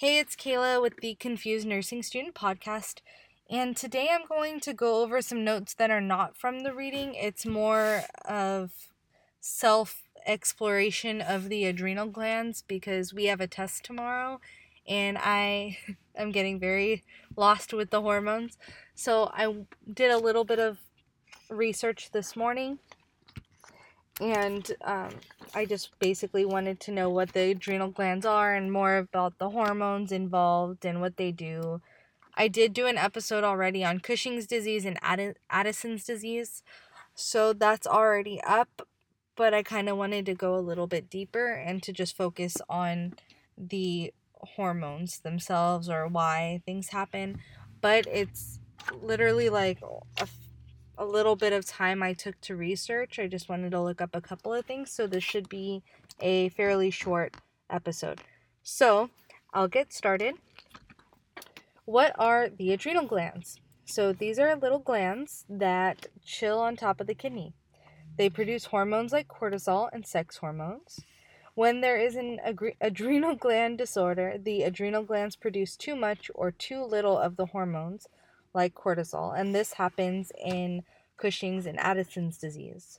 Hey, 0.00 0.20
it's 0.20 0.36
Kayla 0.36 0.80
with 0.80 0.98
the 1.00 1.16
Confused 1.16 1.66
Nursing 1.66 2.04
Student 2.04 2.36
Podcast, 2.36 3.00
and 3.50 3.76
today 3.76 4.10
I'm 4.12 4.28
going 4.28 4.60
to 4.60 4.72
go 4.72 5.02
over 5.02 5.20
some 5.20 5.42
notes 5.42 5.74
that 5.74 5.90
are 5.90 6.00
not 6.00 6.36
from 6.36 6.60
the 6.60 6.72
reading. 6.72 7.14
It's 7.14 7.44
more 7.44 8.04
of 8.24 8.70
self 9.40 10.04
exploration 10.24 11.20
of 11.20 11.48
the 11.48 11.64
adrenal 11.64 12.06
glands 12.06 12.62
because 12.68 13.12
we 13.12 13.24
have 13.24 13.40
a 13.40 13.48
test 13.48 13.84
tomorrow 13.84 14.40
and 14.86 15.18
I 15.18 15.78
am 16.16 16.30
getting 16.30 16.60
very 16.60 17.02
lost 17.34 17.74
with 17.74 17.90
the 17.90 18.02
hormones. 18.02 18.56
So 18.94 19.32
I 19.34 19.52
did 19.92 20.12
a 20.12 20.18
little 20.18 20.44
bit 20.44 20.60
of 20.60 20.78
research 21.50 22.12
this 22.12 22.36
morning 22.36 22.78
and 24.20 24.72
um, 24.82 25.10
I 25.54 25.64
just 25.64 25.98
basically 25.98 26.44
wanted 26.44 26.80
to 26.80 26.92
know 26.92 27.08
what 27.08 27.32
the 27.32 27.50
adrenal 27.50 27.88
glands 27.88 28.26
are 28.26 28.54
and 28.54 28.72
more 28.72 28.96
about 28.96 29.38
the 29.38 29.50
hormones 29.50 30.12
involved 30.12 30.84
and 30.84 31.00
what 31.00 31.16
they 31.16 31.32
do. 31.32 31.80
I 32.34 32.48
did 32.48 32.72
do 32.72 32.86
an 32.86 32.98
episode 32.98 33.44
already 33.44 33.84
on 33.84 34.00
Cushing's 34.00 34.46
disease 34.46 34.84
and 34.84 34.98
Addison's 35.50 36.04
disease, 36.04 36.62
so 37.14 37.52
that's 37.52 37.86
already 37.86 38.40
up, 38.42 38.86
but 39.34 39.52
I 39.52 39.62
kind 39.64 39.88
of 39.88 39.96
wanted 39.96 40.26
to 40.26 40.34
go 40.34 40.54
a 40.54 40.60
little 40.60 40.86
bit 40.86 41.10
deeper 41.10 41.52
and 41.52 41.82
to 41.82 41.92
just 41.92 42.16
focus 42.16 42.56
on 42.68 43.14
the 43.56 44.12
hormones 44.40 45.18
themselves 45.20 45.88
or 45.88 46.06
why 46.06 46.62
things 46.64 46.88
happen. 46.90 47.40
But 47.80 48.06
it's 48.06 48.60
literally 49.02 49.48
like 49.48 49.78
a 50.20 50.26
a 50.98 51.04
little 51.04 51.36
bit 51.36 51.52
of 51.52 51.64
time 51.64 52.02
I 52.02 52.12
took 52.12 52.40
to 52.42 52.56
research. 52.56 53.18
I 53.18 53.28
just 53.28 53.48
wanted 53.48 53.70
to 53.70 53.80
look 53.80 54.00
up 54.00 54.10
a 54.14 54.20
couple 54.20 54.52
of 54.52 54.66
things, 54.66 54.90
so 54.90 55.06
this 55.06 55.22
should 55.22 55.48
be 55.48 55.82
a 56.20 56.48
fairly 56.50 56.90
short 56.90 57.36
episode. 57.70 58.20
So, 58.64 59.10
I'll 59.54 59.68
get 59.68 59.92
started. 59.92 60.34
What 61.84 62.12
are 62.18 62.48
the 62.48 62.72
adrenal 62.72 63.06
glands? 63.06 63.60
So, 63.84 64.12
these 64.12 64.38
are 64.40 64.54
little 64.56 64.80
glands 64.80 65.44
that 65.48 66.08
chill 66.24 66.58
on 66.58 66.76
top 66.76 67.00
of 67.00 67.06
the 67.06 67.14
kidney. 67.14 67.54
They 68.16 68.28
produce 68.28 68.66
hormones 68.66 69.12
like 69.12 69.28
cortisol 69.28 69.88
and 69.92 70.04
sex 70.04 70.38
hormones. 70.38 71.00
When 71.54 71.80
there 71.80 71.96
is 71.96 72.16
an 72.16 72.40
adrenal 72.80 73.36
gland 73.36 73.78
disorder, 73.78 74.36
the 74.36 74.64
adrenal 74.64 75.04
glands 75.04 75.36
produce 75.36 75.76
too 75.76 75.94
much 75.94 76.28
or 76.34 76.50
too 76.50 76.84
little 76.84 77.16
of 77.16 77.36
the 77.36 77.46
hormones 77.46 78.08
like 78.58 78.74
cortisol, 78.74 79.38
and 79.38 79.54
this 79.54 79.74
happens 79.74 80.32
in 80.44 80.82
Cushing's 81.16 81.64
and 81.64 81.78
Addison's 81.78 82.36
disease. 82.38 82.98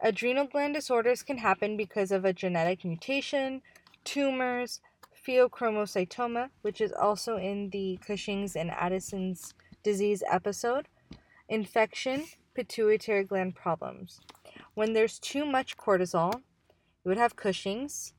Adrenal 0.00 0.46
gland 0.46 0.74
disorders 0.74 1.24
can 1.24 1.38
happen 1.38 1.76
because 1.76 2.12
of 2.12 2.24
a 2.24 2.32
genetic 2.32 2.84
mutation, 2.84 3.62
tumors, 4.04 4.80
pheochromocytoma, 5.26 6.50
which 6.62 6.80
is 6.80 6.92
also 6.92 7.36
in 7.36 7.70
the 7.70 7.98
Cushing's 8.06 8.54
and 8.54 8.70
Addison's 8.70 9.54
disease 9.82 10.22
episode, 10.30 10.86
infection, 11.48 12.26
pituitary 12.54 13.24
gland 13.24 13.56
problems. 13.56 14.20
When 14.74 14.92
there's 14.92 15.18
too 15.18 15.44
much 15.44 15.76
cortisol, 15.76 16.32
you 17.02 17.08
would 17.08 17.18
have 17.18 17.34
Cushing's, 17.34 18.14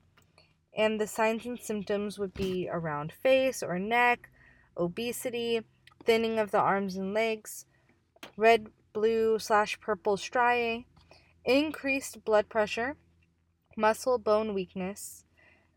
and 0.78 1.00
the 1.00 1.08
signs 1.08 1.46
and 1.46 1.60
symptoms 1.60 2.20
would 2.20 2.34
be 2.34 2.68
around 2.70 3.14
face 3.14 3.64
or 3.64 3.80
neck, 3.80 4.30
obesity, 4.78 5.62
thinning 6.04 6.40
of 6.40 6.52
the 6.52 6.60
arms 6.60 6.96
and 6.96 7.14
legs, 7.14 7.66
red, 8.38 8.68
blue 8.94 9.40
slash 9.40 9.80
purple 9.80 10.18
striae, 10.18 10.86
increased 11.46 12.24
blood 12.24 12.50
pressure, 12.50 12.96
muscle 13.78 14.18
bone 14.18 14.54
weakness, 14.54 15.24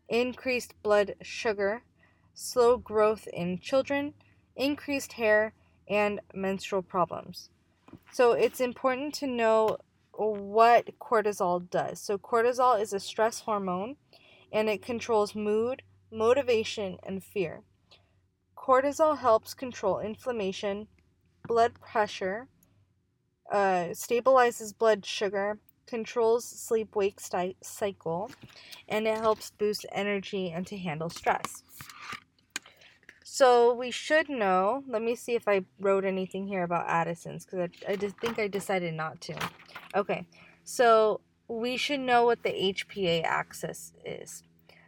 increased 0.09 0.73
blood 0.83 1.15
sugar, 1.21 1.83
slow 2.33 2.77
growth 2.77 3.27
in 3.33 3.59
children, 3.59 4.13
increased 4.55 5.13
hair, 5.13 5.53
and 5.87 6.19
menstrual 6.33 6.81
problems. 6.81 7.49
So 8.11 8.33
it's 8.33 8.59
important 8.59 9.13
to 9.15 9.27
know 9.27 9.77
what 10.11 10.97
cortisol 10.99 11.69
does. 11.69 11.99
So, 11.99 12.17
cortisol 12.17 12.79
is 12.79 12.93
a 12.93 12.99
stress 12.99 13.41
hormone 13.41 13.97
and 14.51 14.69
it 14.69 14.81
controls 14.81 15.35
mood, 15.35 15.81
motivation, 16.11 16.97
and 17.03 17.23
fear. 17.23 17.61
Cortisol 18.65 19.19
helps 19.19 19.53
control 19.53 19.99
inflammation, 19.99 20.87
blood 21.47 21.79
pressure, 21.79 22.47
uh, 23.51 23.93
stabilizes 23.93 24.75
blood 24.75 25.05
sugar, 25.05 25.59
controls 25.85 26.45
sleep 26.45 26.95
wake 26.95 27.19
cycle, 27.61 28.31
and 28.89 29.05
it 29.05 29.19
helps 29.19 29.51
boost 29.51 29.85
energy 29.91 30.49
and 30.49 30.65
to 30.65 30.79
handle 30.79 31.11
stress. 31.11 31.61
So 33.23 33.71
we 33.71 33.91
should 33.91 34.29
know. 34.29 34.83
Let 34.87 35.03
me 35.03 35.13
see 35.13 35.35
if 35.35 35.47
I 35.47 35.61
wrote 35.79 36.03
anything 36.03 36.47
here 36.47 36.63
about 36.63 36.87
Addison's 36.87 37.45
because 37.45 37.69
I, 37.87 37.91
I 37.91 37.95
just 37.97 38.17
think 38.17 38.39
I 38.39 38.47
decided 38.47 38.95
not 38.95 39.21
to. 39.21 39.35
Okay, 39.93 40.25
so 40.63 41.21
we 41.47 41.77
should 41.77 41.99
know 41.99 42.25
what 42.25 42.41
the 42.41 42.49
HPA 42.49 43.25
axis 43.25 43.93
is. 44.03 44.41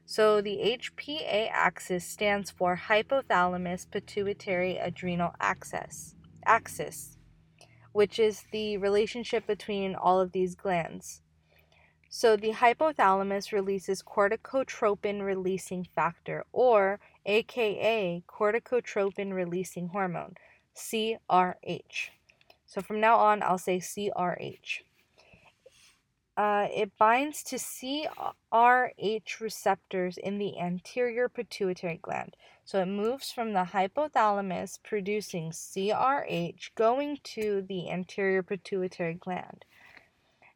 So 0.10 0.40
the 0.40 0.80
HPA 0.80 1.50
axis 1.52 2.06
stands 2.06 2.50
for 2.50 2.80
hypothalamus 2.88 3.92
pituitary 3.92 4.78
adrenal 4.78 5.34
axis. 5.42 6.16
Axis, 6.46 7.18
which 7.92 8.18
is 8.18 8.46
the 8.54 8.78
relationship 8.78 9.46
between 9.46 9.96
all 9.96 10.22
of 10.22 10.32
these 10.32 10.56
glands. 10.56 11.24
So 12.08 12.38
the 12.38 12.54
hypothalamus 12.54 13.52
releases 13.52 14.02
corticotropin 14.02 15.24
releasing 15.24 15.84
factor 15.94 16.46
or 16.54 17.02
aka 17.26 18.24
corticotropin 18.30 19.34
releasing 19.34 19.90
hormone, 19.90 20.36
CRH. 20.74 22.12
So 22.66 22.80
from 22.80 23.02
now 23.02 23.18
on 23.18 23.44
I'll 23.44 23.58
say 23.58 23.80
CRH 23.80 24.84
uh, 26.38 26.68
it 26.72 26.96
binds 27.00 27.42
to 27.42 27.56
CRH 27.56 29.40
receptors 29.40 30.18
in 30.20 30.38
the 30.38 30.60
anterior 30.60 31.28
pituitary 31.28 32.00
gland. 32.00 32.36
So 32.64 32.80
it 32.80 32.86
moves 32.86 33.32
from 33.32 33.54
the 33.54 33.70
hypothalamus 33.74 34.78
producing 34.84 35.50
CRH 35.50 36.76
going 36.76 37.18
to 37.24 37.66
the 37.68 37.90
anterior 37.90 38.44
pituitary 38.44 39.16
gland. 39.16 39.66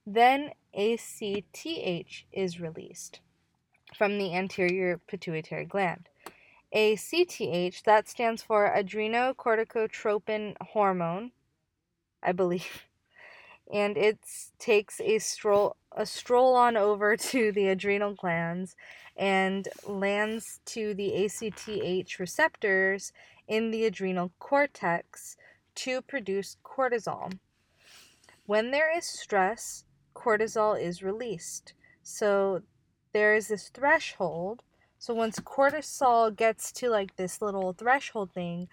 Then 0.06 0.52
ACTH 0.78 2.26
is 2.32 2.62
released 2.62 3.20
from 3.98 4.20
the 4.20 4.36
anterior 4.36 5.00
pituitary 5.08 5.66
gland. 5.66 6.10
ACTH, 6.74 7.84
that 7.84 8.08
stands 8.08 8.44
for 8.44 8.72
adrenocorticotropin 8.76 10.56
hormone, 10.62 11.32
I 12.22 12.34
believe 12.34 12.86
and 13.72 13.98
it 13.98 14.20
takes 14.60 15.00
a 15.02 15.20
stroll 15.20 15.78
a 15.94 16.06
stroll 16.06 16.56
on 16.56 16.78
over 16.78 17.18
to 17.32 17.52
the 17.52 17.68
adrenal 17.68 18.14
glands 18.14 18.76
and 19.18 19.68
lands 19.86 20.60
to 20.66 20.94
the 20.94 21.26
ACTH 21.26 22.20
receptors 22.20 23.12
in 23.48 23.72
the 23.72 23.86
adrenal 23.86 24.32
cortex 24.40 25.36
to 25.76 26.02
produce 26.02 26.58
cortisol. 26.64 27.34
When 28.46 28.72
there 28.72 28.96
is 28.96 29.06
stress, 29.06 29.84
cortisol 30.16 30.82
is 30.82 31.04
released. 31.04 31.74
So 32.04 32.62
there 33.14 33.34
is 33.34 33.48
this 33.50 33.70
threshold. 33.70 34.64
So 35.00 35.14
once 35.14 35.40
cortisol 35.40 36.36
gets 36.36 36.72
to 36.74 36.90
like 36.90 37.16
this 37.16 37.42
little 37.42 37.74
threshold 37.74 38.32
thing, 38.34 38.68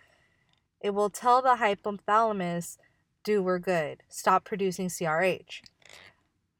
it 0.80 0.90
will 0.90 1.10
tell 1.10 1.42
the 1.42 1.56
hypothalamus 1.56 2.78
do 3.24 3.42
we're 3.42 3.58
good. 3.58 4.02
Stop 4.08 4.44
producing 4.44 4.88
CRH. 4.88 5.62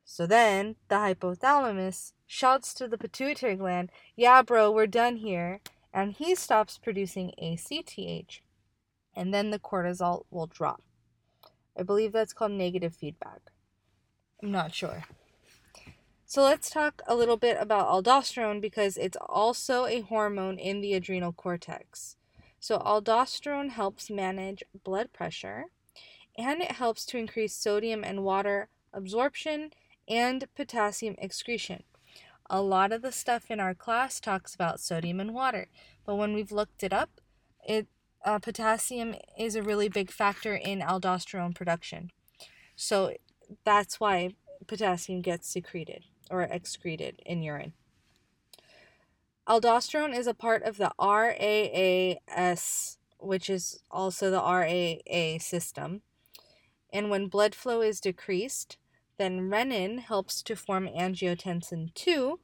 So 0.04 0.26
then 0.26 0.76
the 0.88 0.96
hypothalamus 0.96 2.12
shouts 2.26 2.74
to 2.74 2.88
the 2.88 2.98
pituitary 2.98 3.56
gland, 3.56 3.90
Yeah, 4.16 4.42
bro, 4.42 4.70
we're 4.70 4.86
done 4.86 5.16
here. 5.16 5.60
And 5.92 6.12
he 6.12 6.34
stops 6.34 6.78
producing 6.78 7.32
ACTH. 7.38 8.40
And 9.14 9.34
then 9.34 9.50
the 9.50 9.58
cortisol 9.58 10.24
will 10.30 10.46
drop. 10.46 10.82
I 11.78 11.82
believe 11.82 12.12
that's 12.12 12.32
called 12.32 12.52
negative 12.52 12.94
feedback. 12.94 13.40
I'm 14.42 14.50
not 14.50 14.74
sure. 14.74 15.04
So 16.26 16.42
let's 16.42 16.68
talk 16.68 17.00
a 17.06 17.14
little 17.14 17.36
bit 17.36 17.56
about 17.58 17.88
aldosterone 17.88 18.60
because 18.60 18.96
it's 18.96 19.16
also 19.28 19.86
a 19.86 20.00
hormone 20.00 20.58
in 20.58 20.80
the 20.80 20.94
adrenal 20.94 21.32
cortex. 21.32 22.16
So 22.60 22.78
aldosterone 22.78 23.70
helps 23.70 24.10
manage 24.10 24.62
blood 24.84 25.12
pressure 25.12 25.66
and 26.38 26.62
it 26.62 26.72
helps 26.72 27.04
to 27.04 27.18
increase 27.18 27.54
sodium 27.54 28.04
and 28.04 28.22
water 28.22 28.68
absorption 28.94 29.72
and 30.08 30.46
potassium 30.54 31.16
excretion. 31.18 31.82
A 32.48 32.62
lot 32.62 32.92
of 32.92 33.02
the 33.02 33.12
stuff 33.12 33.50
in 33.50 33.60
our 33.60 33.74
class 33.74 34.20
talks 34.20 34.54
about 34.54 34.80
sodium 34.80 35.20
and 35.20 35.34
water, 35.34 35.68
but 36.06 36.14
when 36.14 36.32
we've 36.32 36.52
looked 36.52 36.82
it 36.82 36.92
up, 36.92 37.20
it 37.66 37.88
uh, 38.24 38.38
potassium 38.38 39.14
is 39.38 39.54
a 39.54 39.62
really 39.62 39.88
big 39.88 40.10
factor 40.10 40.54
in 40.54 40.80
aldosterone 40.80 41.54
production. 41.54 42.10
So 42.74 43.14
that's 43.64 44.00
why 44.00 44.34
potassium 44.66 45.22
gets 45.22 45.48
secreted 45.48 46.04
or 46.30 46.42
excreted 46.42 47.20
in 47.24 47.42
urine. 47.42 47.74
Aldosterone 49.48 50.16
is 50.16 50.26
a 50.26 50.34
part 50.34 50.62
of 50.62 50.76
the 50.76 50.92
RAAS, 50.98 52.18
which 53.18 53.48
is 53.48 53.80
also 53.90 54.30
the 54.30 54.42
RAA 54.42 55.38
system. 55.38 56.02
And 56.92 57.10
when 57.10 57.28
blood 57.28 57.54
flow 57.54 57.80
is 57.80 58.00
decreased, 58.00 58.78
then 59.18 59.50
renin 59.50 60.00
helps 60.00 60.42
to 60.42 60.56
form 60.56 60.88
angiotensin 60.88 61.92
2 61.94 62.38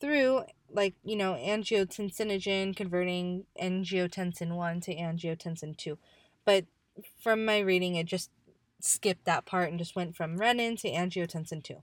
through, 0.00 0.42
like, 0.70 0.94
you 1.04 1.14
know, 1.14 1.34
angiotensinogen 1.34 2.74
converting 2.74 3.44
angiotensin 3.60 4.56
1 4.56 4.80
to 4.80 4.94
angiotensin 4.96 5.76
2. 5.76 5.98
But 6.44 6.64
from 7.20 7.44
my 7.44 7.58
reading, 7.60 7.94
it 7.94 8.06
just 8.06 8.30
skipped 8.80 9.24
that 9.26 9.44
part 9.46 9.70
and 9.70 9.78
just 9.78 9.94
went 9.94 10.16
from 10.16 10.38
renin 10.38 10.78
to 10.80 10.90
angiotensin 10.90 11.62
2. 11.62 11.82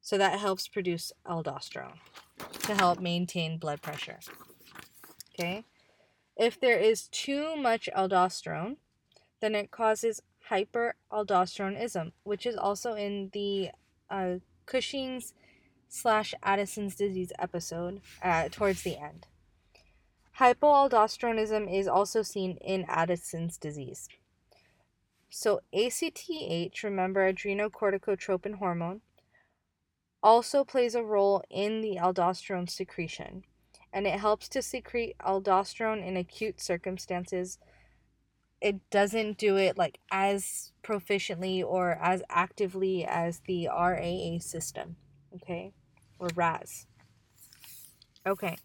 So 0.00 0.18
that 0.18 0.40
helps 0.40 0.66
produce 0.66 1.12
aldosterone 1.26 1.98
to 2.62 2.74
help 2.74 3.00
maintain 3.00 3.58
blood 3.58 3.82
pressure. 3.82 4.18
Okay? 5.34 5.64
If 6.36 6.58
there 6.58 6.78
is 6.78 7.08
too 7.08 7.54
much 7.54 7.88
aldosterone, 7.94 8.76
then 9.40 9.54
it 9.54 9.70
causes 9.70 10.22
hyperaldosteronism, 10.50 12.12
which 12.24 12.46
is 12.46 12.56
also 12.56 12.94
in 12.94 13.30
the 13.32 13.70
uh, 14.10 14.34
Cushing's 14.66 15.34
slash 15.88 16.34
Addison's 16.42 16.94
disease 16.94 17.32
episode 17.38 18.00
uh, 18.22 18.48
towards 18.50 18.82
the 18.82 18.96
end. 18.96 19.26
Hypoaldosteronism 20.38 21.72
is 21.72 21.86
also 21.86 22.22
seen 22.22 22.56
in 22.58 22.84
Addison's 22.88 23.58
disease. 23.58 24.08
So 25.28 25.60
ACTH, 25.72 26.82
remember 26.82 27.32
adrenocorticotropin 27.32 28.56
hormone, 28.56 29.02
also 30.22 30.64
plays 30.64 30.94
a 30.94 31.02
role 31.02 31.44
in 31.50 31.80
the 31.80 31.96
aldosterone 31.96 32.68
secretion, 32.68 33.44
and 33.92 34.06
it 34.06 34.18
helps 34.18 34.48
to 34.48 34.62
secrete 34.62 35.16
aldosterone 35.24 36.06
in 36.06 36.16
acute 36.16 36.60
circumstances. 36.60 37.58
It 38.60 38.90
doesn't 38.90 39.38
do 39.38 39.56
it 39.56 39.78
like 39.78 39.98
as 40.10 40.72
proficiently 40.82 41.64
or 41.64 41.92
as 41.92 42.22
actively 42.28 43.04
as 43.04 43.40
the 43.46 43.68
RAA 43.68 44.38
system, 44.38 44.96
okay, 45.34 45.72
or 46.18 46.28
RAS. 46.34 46.86
Okay, 48.26 48.56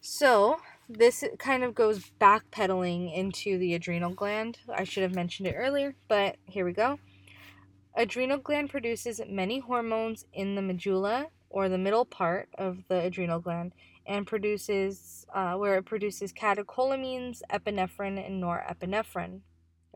so 0.00 0.60
this 0.88 1.24
kind 1.38 1.62
of 1.62 1.74
goes 1.74 2.10
backpedaling 2.20 3.14
into 3.14 3.58
the 3.58 3.74
adrenal 3.74 4.12
gland. 4.12 4.58
I 4.72 4.84
should 4.84 5.02
have 5.02 5.14
mentioned 5.14 5.48
it 5.48 5.54
earlier, 5.56 5.94
but 6.08 6.36
here 6.46 6.64
we 6.64 6.72
go. 6.72 6.98
Adrenal 7.94 8.38
gland 8.38 8.70
produces 8.70 9.20
many 9.28 9.58
hormones 9.58 10.24
in 10.32 10.54
the 10.54 10.62
medulla 10.62 11.26
or 11.48 11.68
the 11.68 11.78
middle 11.78 12.04
part 12.04 12.48
of 12.56 12.78
the 12.88 13.00
adrenal 13.00 13.40
gland 13.40 13.72
and 14.06 14.26
produces 14.26 15.26
uh, 15.34 15.54
where 15.54 15.76
it 15.76 15.84
produces 15.84 16.32
catecholamines, 16.32 17.42
epinephrine, 17.52 18.24
and 18.24 18.42
norepinephrine. 18.42 19.40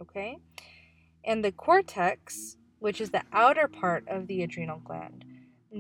Okay, 0.01 0.39
and 1.25 1.45
the 1.45 1.53
cortex, 1.53 2.57
which 2.79 3.01
is 3.01 3.11
the 3.11 3.23
outer 3.33 3.69
part 3.69 4.07
of 4.09 4.27
the 4.27 4.43
adrenal 4.43 4.81
gland, 4.85 5.25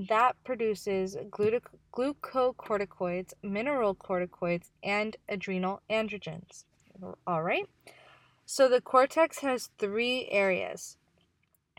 that 0.08 0.36
produces 0.44 1.16
glutic- 1.30 1.66
glucocorticoids, 1.92 3.32
mineral 3.42 3.94
corticoids, 3.94 4.70
and 4.82 5.16
adrenal 5.28 5.82
androgens. 5.90 6.64
All 7.26 7.42
right. 7.42 7.68
So 8.46 8.68
the 8.68 8.80
cortex 8.80 9.38
has 9.40 9.70
three 9.78 10.28
areas 10.30 10.96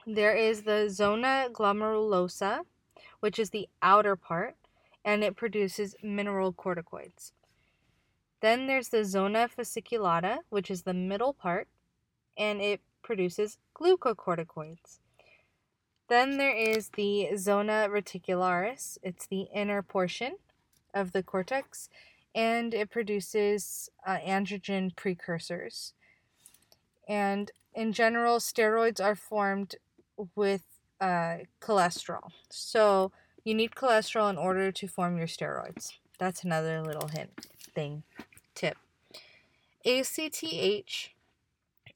there 0.07 0.35
is 0.35 0.63
the 0.63 0.87
zona 0.89 1.47
glomerulosa, 1.51 2.61
which 3.21 3.39
is 3.39 3.49
the 3.49 3.67
outer 3.81 4.15
part, 4.15 4.55
and 5.05 5.23
it 5.23 5.37
produces 5.37 5.95
mineral 6.03 6.51
corticoids. 6.51 7.31
Then 8.41 8.67
there's 8.67 8.89
the 8.89 9.05
zona 9.05 9.47
fasciculata, 9.47 10.39
which 10.49 10.69
is 10.69 10.81
the 10.81 10.93
middle 10.93 11.33
part, 11.33 11.67
and 12.37 12.59
it 12.59 12.81
produces 13.03 13.57
glucocorticoids. 13.79 14.99
Then 16.09 16.37
there 16.37 16.55
is 16.55 16.89
the 16.89 17.29
zona 17.37 17.87
reticularis, 17.89 18.97
it's 19.01 19.27
the 19.27 19.47
inner 19.53 19.81
portion 19.81 20.35
of 20.93 21.11
the 21.11 21.23
cortex, 21.23 21.87
and 22.33 22.73
it 22.73 22.89
produces 22.89 23.89
uh, 24.05 24.17
androgen 24.17 24.95
precursors. 24.95 25.93
And 27.07 27.51
in 27.73 27.93
general, 27.93 28.39
steroids 28.39 29.03
are 29.03 29.15
formed 29.15 29.75
with 30.35 30.63
uh, 30.99 31.37
cholesterol. 31.61 32.31
So 32.49 33.11
you 33.45 33.53
need 33.53 33.71
cholesterol 33.71 34.29
in 34.29 34.37
order 34.37 34.71
to 34.73 34.87
form 34.87 35.17
your 35.17 35.27
steroids. 35.27 35.93
That's 36.19 36.43
another 36.43 36.81
little 36.81 37.07
hint 37.07 37.47
thing 37.73 38.03
tip. 38.53 38.77
ACTH 39.85 41.09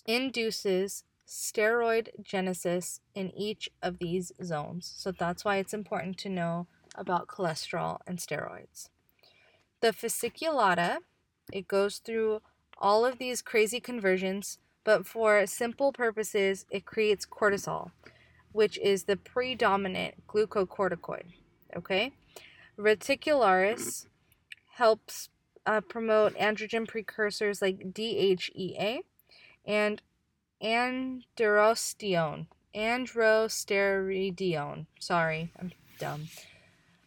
induces 0.06 1.04
steroid 1.28 2.10
genesis 2.24 3.02
in 3.14 3.32
each 3.36 3.70
of 3.82 4.00
these 4.00 4.32
zones. 4.42 4.94
So 4.96 5.12
that's 5.12 5.44
why 5.44 5.58
it's 5.58 5.74
important 5.74 6.18
to 6.20 6.30
know 6.30 6.68
about 6.96 7.28
cholesterol 7.28 8.00
and 8.08 8.18
steroids. 8.20 8.90
The 9.82 9.90
fasciculata, 9.90 11.00
it 11.52 11.68
goes 11.68 11.98
through 11.98 12.42
all 12.78 13.06
of 13.06 13.18
these 13.18 13.42
crazy 13.42 13.82
conversions 13.82 14.60
but 14.84 15.06
for 15.06 15.46
simple 15.46 15.92
purposes, 15.92 16.66
it 16.72 16.86
creates 16.86 17.26
cortisol, 17.26 17.92
which 18.52 18.78
is 18.80 19.04
the 19.04 19.18
predominant 19.18 20.28
glucocorticoid. 20.28 21.26
Okay? 21.76 22.12
Reticularis 22.78 24.08
helps 24.76 25.30
uh, 25.66 25.82
promote 25.82 26.34
androgen 26.36 26.88
precursors 26.88 27.62
like 27.62 27.94
DHEA 27.94 29.00
and 29.66 30.02
androstenedione. 30.64 32.48
Androstenedione. 32.76 34.86
Sorry, 35.00 35.52
I'm 35.60 35.72
dumb. 36.00 36.28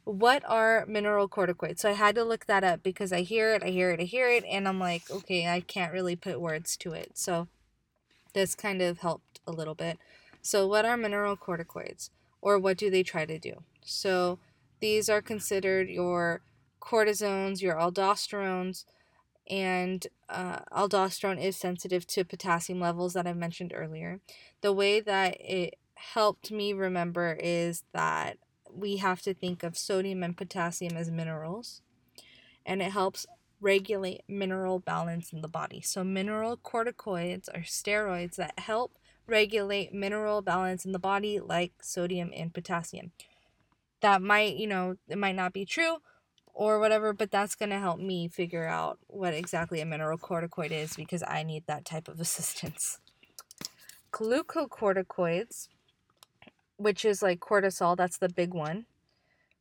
What 0.05 0.43
are 0.49 0.85
mineral 0.87 1.29
corticoids? 1.29 1.79
So 1.79 1.91
I 1.91 1.93
had 1.93 2.17
to 2.17 2.25
look 2.25 2.47
that 2.47 2.65
up 2.65 2.83
because 2.83 3.13
I 3.13 3.21
hear 3.23 3.55
it, 3.55 3.63
I 3.63 3.69
hear 3.69 3.93
it, 3.93 4.01
I 4.01 4.05
hear 4.05 4.29
it, 4.29 4.45
and 4.51 4.67
I'm 4.67 4.81
like, 4.81 5.09
okay, 5.11 5.47
I 5.47 5.61
can't 5.61 5.93
really 5.93 6.17
put 6.17 6.41
words 6.41 6.77
to 6.79 6.93
it. 6.93 7.13
So 7.15 7.47
this 8.33 8.57
kind 8.57 8.83
of 8.83 8.99
helped 8.99 9.39
a 9.47 9.53
little 9.53 9.77
bit. 9.77 9.99
So, 10.43 10.67
what 10.67 10.85
are 10.85 10.97
mineral 10.97 11.37
corticoids, 11.37 12.11
or 12.41 12.59
what 12.59 12.77
do 12.77 12.91
they 12.91 13.05
try 13.05 13.25
to 13.25 13.39
do? 13.39 13.63
So, 13.85 14.41
these 14.81 15.09
are 15.09 15.23
considered 15.23 15.89
your 15.89 16.43
cortisones, 16.81 17.63
your 17.63 17.77
aldosterones, 17.77 18.85
and 19.49 20.07
uh, 20.29 20.61
aldosterone 20.73 21.41
is 21.41 21.57
sensitive 21.57 22.07
to 22.09 22.25
potassium 22.25 22.81
levels 22.81 23.13
that 23.15 23.27
I 23.27 23.33
mentioned 23.33 23.73
earlier. 23.75 24.21
The 24.61 24.73
way 24.73 25.01
that 25.01 25.37
it 25.41 25.77
helped 25.95 26.51
me 26.51 26.73
remember 26.73 27.39
is 27.41 27.85
that 27.93 28.39
we 28.73 28.97
have 28.97 29.23
to 29.23 29.35
think 29.35 29.63
of 29.63 29.79
sodium 29.79 30.25
and 30.25 30.37
potassium 30.37 30.97
as 30.97 31.11
minerals, 31.11 31.83
and 32.67 32.83
it 32.83 32.91
helps 32.91 33.27
regulate 33.61 34.23
mineral 34.27 34.81
balance 34.81 35.33
in 35.33 35.41
the 35.41 35.49
body. 35.49 35.81
So, 35.81 36.03
mineral 36.03 36.57
corticoids 36.57 37.49
are 37.55 37.61
steroids 37.61 38.35
that 38.37 38.59
help 38.59 38.99
regulate 39.27 39.93
mineral 39.93 40.43
balance 40.43 40.85
in 40.85 40.93
the 40.93 40.99
body, 40.99 41.41
like 41.41 41.73
sodium 41.83 42.33
and 42.35 42.53
potassium. 42.53 43.13
That 44.01 44.21
might, 44.21 44.57
you 44.57 44.67
know, 44.67 44.97
it 45.09 45.19
might 45.19 45.37
not 45.37 45.53
be 45.53 45.65
true 45.65 45.99
or 46.55 46.79
whatever, 46.79 47.13
but 47.13 47.31
that's 47.31 47.55
going 47.55 47.71
to 47.71 47.79
help 47.79 47.99
me 47.99 48.29
figure 48.29 48.67
out 48.67 48.99
what 49.07 49.35
exactly 49.35 49.81
a 49.81 49.87
mineral 49.87 50.19
corticoid 50.19 50.71
is 50.71 50.95
because 50.97 51.23
I 51.27 51.43
need 51.43 51.67
that 51.67 51.85
type 51.85 52.09
of 52.09 52.21
assistance. 52.21 53.01
Glucocorticoids, 54.13 55.69
which 56.77 57.05
is 57.05 57.23
like 57.23 57.41
cortisol, 57.41 57.97
that's 57.97 58.19
the 58.19 58.29
big 58.29 58.53
one. 58.53 58.87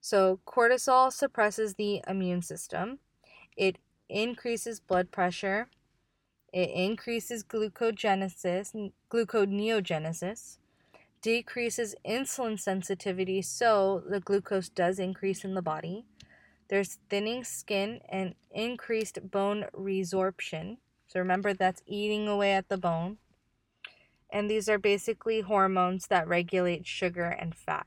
So, 0.03 0.39
cortisol 0.47 1.13
suppresses 1.13 1.75
the 1.75 2.01
immune 2.07 2.41
system. 2.41 2.99
It 3.55 3.77
increases 4.09 4.79
blood 4.79 5.11
pressure, 5.11 5.67
it 6.51 6.69
increases 6.69 7.43
glucogenesis, 7.43 8.91
gluconeogenesis, 9.09 10.57
decreases 11.21 11.95
insulin 12.05 12.59
sensitivity, 12.59 13.41
so 13.41 14.03
the 14.09 14.19
glucose 14.19 14.69
does 14.69 14.99
increase 14.99 15.43
in 15.45 15.53
the 15.53 15.61
body. 15.61 16.05
There's 16.67 16.99
thinning 17.09 17.43
skin 17.43 18.01
and 18.09 18.35
increased 18.49 19.19
bone 19.29 19.65
resorption. 19.73 20.77
So 21.07 21.19
remember, 21.19 21.53
that's 21.53 21.81
eating 21.85 22.27
away 22.27 22.53
at 22.53 22.69
the 22.69 22.77
bone. 22.77 23.17
And 24.29 24.49
these 24.49 24.69
are 24.69 24.79
basically 24.79 25.41
hormones 25.41 26.07
that 26.07 26.27
regulate 26.27 26.87
sugar 26.87 27.25
and 27.25 27.53
fat. 27.53 27.85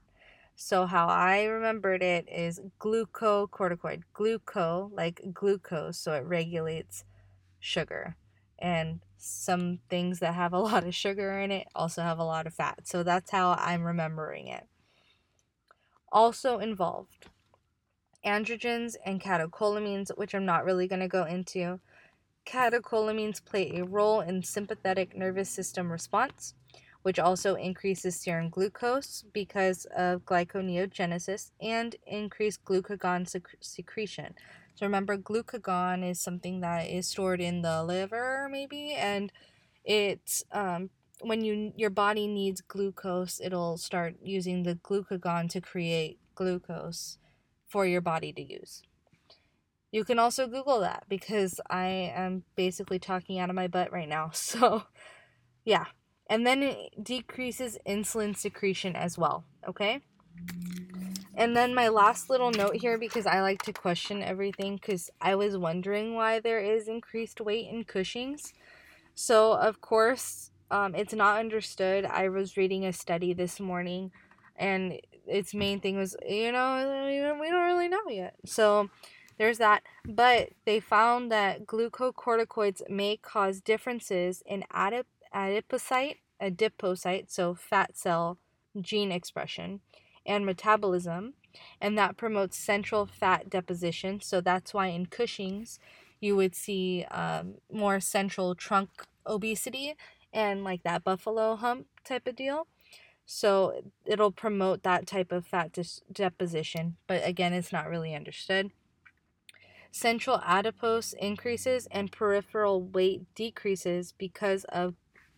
So 0.56 0.87
how 0.87 1.09
I 1.09 1.44
remembered 1.44 2.02
it 2.02 2.28
is 2.30 2.61
glucocorticoid. 2.78 4.02
Gluco, 4.14 4.90
like 4.92 5.21
glucose, 5.33 5.99
so 5.99 6.12
it 6.12 6.25
regulates 6.25 7.04
sugar. 7.59 8.16
And 8.64 9.00
some 9.18 9.80
things 9.90 10.21
that 10.21 10.35
have 10.35 10.54
a 10.54 10.59
lot 10.71 10.85
of 10.85 10.94
sugar 10.94 11.38
in 11.38 11.50
it 11.50 11.68
also 11.75 12.02
have 12.02 12.18
a 12.18 12.25
lot 12.25 12.47
of 12.47 12.54
fat. 12.54 12.80
So 12.88 13.02
that's 13.02 13.30
how 13.30 13.52
I'm 13.59 13.83
remembering 13.83 14.49
it. 14.49 14.66
Also 16.11 16.59
involved 16.59 17.26
androgens, 18.25 18.97
and 19.04 19.21
catecholamines, 19.21 20.16
which 20.16 20.35
I'm 20.35 20.47
not 20.47 20.64
really 20.64 20.88
going 20.88 21.00
to 21.00 21.09
go 21.09 21.25
into. 21.25 21.80
Catecholamines 22.47 23.44
play 23.44 23.73
a 23.76 23.85
role 23.85 24.21
in 24.21 24.42
sympathetic 24.42 25.16
nervous 25.16 25.49
system 25.50 25.90
response, 25.90 26.54
which 27.02 27.18
also 27.18 27.54
increases 27.54 28.16
serum 28.16 28.50
glucose 28.50 29.25
because 29.33 29.87
of 29.97 30.25
glyconeogenesis 30.25 31.50
and 31.61 31.97
increased 32.06 32.64
glucagon 32.64 33.28
sec- 33.28 33.56
secretion. 33.61 34.35
So 34.75 34.87
remember, 34.87 35.16
glucagon 35.16 36.09
is 36.09 36.21
something 36.21 36.61
that 36.61 36.88
is 36.88 37.09
stored 37.09 37.40
in 37.40 37.62
the 37.62 37.85
liver, 37.85 38.49
maybe, 38.50 38.93
and 38.93 39.33
it's 39.85 40.43
um, 40.50 40.90
when 41.21 41.45
you 41.45 41.73
your 41.76 41.90
body 41.90 42.26
needs 42.26 42.61
glucose, 42.61 43.40
it'll 43.40 43.76
start 43.76 44.16
using 44.23 44.62
the 44.62 44.75
glucagon 44.75 45.49
to 45.50 45.61
create 45.61 46.19
glucose 46.35 47.19
for 47.69 47.87
your 47.87 48.00
body 48.00 48.33
to 48.33 48.43
use. 48.43 48.83
You 49.93 50.04
can 50.04 50.19
also 50.19 50.49
Google 50.49 50.81
that 50.81 51.04
because 51.09 51.61
I 51.71 51.87
am 51.87 52.43
basically 52.57 52.99
talking 52.99 53.38
out 53.38 53.49
of 53.49 53.54
my 53.54 53.69
butt 53.69 53.93
right 53.93 54.09
now. 54.09 54.31
So, 54.35 54.85
yeah. 55.64 55.87
And 56.28 56.47
then 56.47 56.62
it 56.62 57.04
decreases 57.04 57.78
insulin 57.87 58.37
secretion 58.37 58.97
as 58.97 59.16
well, 59.16 59.45
okay? 59.69 60.00
And 61.36 61.56
then 61.56 61.74
my 61.74 61.88
last 61.88 62.30
little 62.30 62.50
note 62.50 62.76
here 62.76 62.96
because 62.98 63.26
I 63.26 63.40
like 63.40 63.62
to 63.62 63.72
question 63.72 64.22
everything 64.22 64.76
because 64.76 65.10
I 65.20 65.34
was 65.34 65.56
wondering 65.56 66.14
why 66.14 66.38
there 66.40 66.60
is 66.60 66.86
increased 66.86 67.40
weight 67.40 67.68
in 67.68 67.84
Cushing's. 67.84 68.52
So, 69.14 69.52
of 69.54 69.80
course, 69.80 70.50
um, 70.70 70.94
it's 70.94 71.14
not 71.14 71.38
understood. 71.38 72.04
I 72.04 72.28
was 72.28 72.56
reading 72.56 72.84
a 72.84 72.92
study 72.92 73.32
this 73.32 73.60
morning, 73.60 74.10
and 74.56 75.00
its 75.26 75.54
main 75.54 75.80
thing 75.80 75.96
was, 75.96 76.16
you 76.28 76.52
know, 76.52 77.06
we 77.40 77.48
don't 77.48 77.66
really 77.66 77.88
know 77.88 78.08
yet. 78.08 78.34
So, 78.44 78.90
there's 79.38 79.58
that. 79.58 79.82
But 80.04 80.50
they 80.64 80.80
found 80.80 81.30
that 81.32 81.66
glucocorticoids 81.66 82.88
may 82.88 83.16
cause 83.16 83.60
differences 83.60 84.42
in 84.46 84.64
adip- 84.72 85.04
adipocyte, 85.34 86.16
adipocyte, 86.40 87.30
so 87.30 87.54
fat 87.54 87.96
cell 87.96 88.38
gene 88.80 89.12
expression, 89.12 89.80
and 90.26 90.47
metabolism, 90.47 91.35
and 91.81 91.97
that 91.99 92.16
promotes 92.16 92.57
central 92.57 93.07
fat 93.07 93.49
deposition. 93.50 94.21
So 94.21 94.40
that's 94.40 94.75
why 94.75 94.88
in 94.88 95.07
Cushing's, 95.07 95.78
you 96.21 96.37
would 96.37 96.54
see 96.54 97.04
um, 97.11 97.54
more 97.73 98.00
central 98.00 98.54
trunk 98.54 98.88
obesity 99.26 99.95
and 100.33 100.64
like 100.64 100.83
that 100.83 101.04
buffalo 101.04 101.57
hump 101.57 101.87
type 102.04 102.26
of 102.26 102.37
deal. 102.37 102.66
So 103.26 103.83
it'll 104.04 104.33
promote 104.33 104.83
that 104.83 105.07
type 105.07 105.33
of 105.33 105.47
fat 105.47 105.73
dis- 105.73 106.02
deposition, 106.12 106.97
but 107.07 107.26
again, 107.26 107.52
it's 107.52 107.73
not 107.73 107.88
really 107.88 108.14
understood. 108.14 108.71
Central 109.90 110.40
adipose 110.45 111.12
increases 111.14 111.87
and 111.90 112.11
peripheral 112.11 112.83
weight 112.83 113.23
decreases 113.35 114.12
because 114.12 114.64
of 114.64 114.95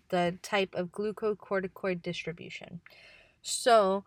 the 0.08 0.38
type 0.42 0.74
of 0.74 0.90
glucocorticoid 0.90 2.00
distribution. 2.02 2.80
So 3.42 4.04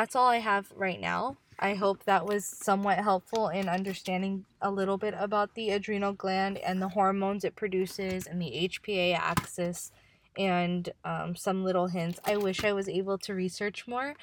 that's 0.00 0.16
all 0.16 0.28
I 0.28 0.38
have 0.38 0.72
right 0.76 1.00
now. 1.00 1.36
I 1.58 1.74
hope 1.74 2.04
that 2.04 2.26
was 2.26 2.44
somewhat 2.44 2.98
helpful 2.98 3.48
in 3.48 3.68
understanding 3.68 4.46
a 4.60 4.70
little 4.70 4.98
bit 4.98 5.14
about 5.18 5.54
the 5.54 5.70
adrenal 5.70 6.12
gland 6.12 6.58
and 6.58 6.82
the 6.82 6.88
hormones 6.88 7.44
it 7.44 7.56
produces 7.56 8.26
and 8.26 8.42
the 8.42 8.68
HPA 8.68 9.16
axis 9.16 9.92
and 10.38 10.90
um, 11.04 11.36
some 11.36 11.64
little 11.64 11.88
hints. 11.88 12.20
I 12.26 12.36
wish 12.38 12.64
I 12.64 12.72
was 12.72 12.88
able 12.88 13.18
to 13.18 13.34
research 13.34 13.86
more, 13.86 14.14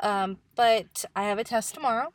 um, 0.00 0.38
but 0.56 1.04
I 1.16 1.24
have 1.24 1.38
a 1.38 1.44
test 1.44 1.74
tomorrow 1.74 2.12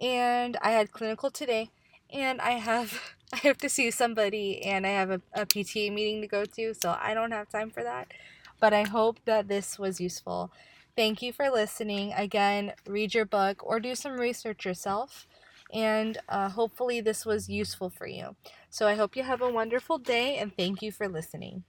and 0.00 0.56
I 0.62 0.70
had 0.70 0.92
clinical 0.92 1.30
today 1.30 1.70
and 2.12 2.40
I 2.40 2.52
have 2.52 3.00
I 3.34 3.38
have 3.38 3.58
to 3.58 3.68
see 3.68 3.90
somebody 3.90 4.62
and 4.62 4.86
I 4.86 4.90
have 4.90 5.10
a, 5.10 5.20
a 5.34 5.46
PTA 5.46 5.92
meeting 5.92 6.20
to 6.22 6.28
go 6.28 6.44
to, 6.44 6.74
so 6.74 6.96
I 7.00 7.14
don't 7.14 7.32
have 7.32 7.48
time 7.50 7.70
for 7.70 7.82
that. 7.82 8.12
But 8.60 8.72
I 8.72 8.84
hope 8.84 9.18
that 9.24 9.48
this 9.48 9.78
was 9.78 10.00
useful. 10.00 10.52
Thank 10.96 11.22
you 11.22 11.32
for 11.32 11.50
listening. 11.50 12.12
Again, 12.12 12.74
read 12.86 13.14
your 13.14 13.24
book 13.24 13.62
or 13.64 13.80
do 13.80 13.94
some 13.94 14.18
research 14.20 14.64
yourself. 14.64 15.26
And 15.72 16.18
uh, 16.28 16.50
hopefully, 16.50 17.00
this 17.00 17.24
was 17.26 17.48
useful 17.48 17.90
for 17.90 18.06
you. 18.06 18.36
So, 18.70 18.86
I 18.86 18.94
hope 18.94 19.16
you 19.16 19.22
have 19.24 19.40
a 19.42 19.50
wonderful 19.50 19.98
day 19.98 20.36
and 20.36 20.56
thank 20.56 20.82
you 20.82 20.92
for 20.92 21.08
listening. 21.08 21.64